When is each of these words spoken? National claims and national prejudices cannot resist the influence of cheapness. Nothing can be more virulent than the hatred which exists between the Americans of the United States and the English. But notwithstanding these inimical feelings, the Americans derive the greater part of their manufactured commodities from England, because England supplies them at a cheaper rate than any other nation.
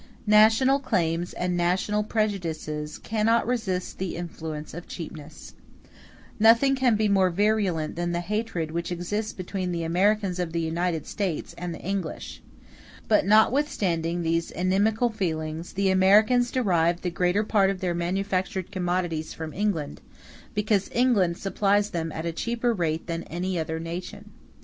National 0.25 0.79
claims 0.79 1.31
and 1.33 1.55
national 1.55 2.03
prejudices 2.03 2.97
cannot 2.97 3.45
resist 3.45 3.99
the 3.99 4.15
influence 4.15 4.73
of 4.73 4.87
cheapness. 4.87 5.53
Nothing 6.39 6.73
can 6.75 6.95
be 6.95 7.07
more 7.07 7.29
virulent 7.29 7.95
than 7.95 8.11
the 8.11 8.21
hatred 8.21 8.71
which 8.71 8.91
exists 8.91 9.31
between 9.31 9.71
the 9.71 9.83
Americans 9.83 10.39
of 10.39 10.53
the 10.53 10.59
United 10.59 11.05
States 11.05 11.53
and 11.55 11.71
the 11.71 11.81
English. 11.81 12.41
But 13.07 13.27
notwithstanding 13.27 14.23
these 14.23 14.49
inimical 14.49 15.11
feelings, 15.11 15.73
the 15.73 15.91
Americans 15.91 16.49
derive 16.49 17.01
the 17.01 17.11
greater 17.11 17.43
part 17.43 17.69
of 17.69 17.79
their 17.79 17.93
manufactured 17.93 18.71
commodities 18.71 19.35
from 19.35 19.53
England, 19.53 20.01
because 20.55 20.89
England 20.93 21.37
supplies 21.37 21.91
them 21.91 22.11
at 22.11 22.25
a 22.25 22.31
cheaper 22.31 22.73
rate 22.73 23.05
than 23.05 23.21
any 23.25 23.59
other 23.59 23.79
nation. 23.79 24.31